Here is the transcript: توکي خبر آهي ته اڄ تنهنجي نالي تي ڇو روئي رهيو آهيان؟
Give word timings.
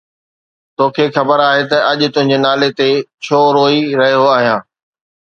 توکي 0.77 1.05
خبر 1.15 1.37
آهي 1.49 1.63
ته 1.71 1.77
اڄ 1.89 1.99
تنهنجي 2.15 2.37
نالي 2.45 2.69
تي 2.79 2.89
ڇو 3.23 3.39
روئي 3.57 3.79
رهيو 3.99 4.23
آهيان؟ 4.37 4.61